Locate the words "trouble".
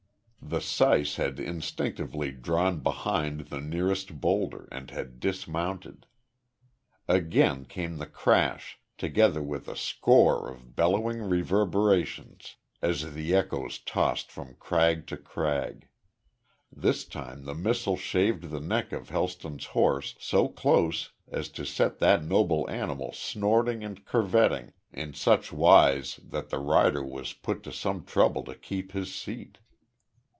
28.03-28.43